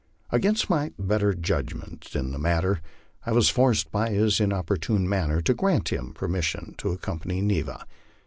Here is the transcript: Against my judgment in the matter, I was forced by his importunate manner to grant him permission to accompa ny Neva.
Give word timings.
Against 0.31 0.67
my 0.67 0.91
judgment 1.39 2.15
in 2.15 2.31
the 2.31 2.39
matter, 2.39 2.81
I 3.23 3.31
was 3.33 3.49
forced 3.51 3.91
by 3.91 4.09
his 4.09 4.39
importunate 4.39 5.07
manner 5.07 5.41
to 5.41 5.53
grant 5.53 5.89
him 5.89 6.15
permission 6.15 6.73
to 6.79 6.97
accompa 6.97 7.25
ny 7.27 7.39
Neva. 7.39 7.85